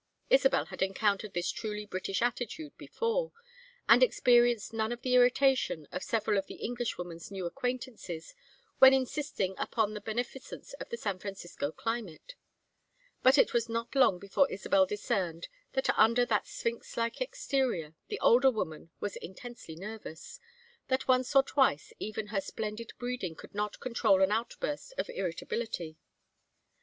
Isabel 0.31 0.65
had 0.65 0.81
encountered 0.81 1.35
this 1.35 1.51
truly 1.51 1.85
British 1.85 2.23
attitude 2.23 2.75
before, 2.75 3.31
and 3.87 4.01
experienced 4.01 4.73
none 4.73 4.91
of 4.91 5.03
the 5.03 5.13
irritation 5.13 5.87
of 5.91 6.01
several 6.01 6.39
of 6.39 6.47
the 6.47 6.55
Englishwoman's 6.55 7.29
new 7.29 7.45
acquaintances 7.45 8.33
when 8.79 8.95
insisting 8.95 9.53
upon 9.59 9.93
the 9.93 10.01
beneficence 10.01 10.73
of 10.79 10.89
the 10.89 10.97
San 10.97 11.19
Francisco 11.19 11.71
climate. 11.71 12.33
But 13.21 13.37
it 13.37 13.53
was 13.53 13.69
not 13.69 13.93
long 13.93 14.17
before 14.17 14.49
Isabel 14.51 14.87
discerned 14.87 15.49
that 15.73 15.95
under 15.95 16.25
that 16.25 16.47
sphinx 16.47 16.97
like 16.97 17.21
exterior 17.21 17.93
the 18.07 18.19
older 18.21 18.49
woman 18.49 18.89
was 18.99 19.17
intensely 19.17 19.75
nervous, 19.75 20.39
that 20.87 21.07
once 21.07 21.35
or 21.35 21.43
twice 21.43 21.93
even 21.99 22.29
her 22.33 22.41
splendid 22.41 22.91
breeding 22.97 23.35
could 23.35 23.53
not 23.53 23.79
control 23.79 24.23
an 24.23 24.31
outburst 24.31 24.95
of 24.97 25.11
irritability. 25.11 25.95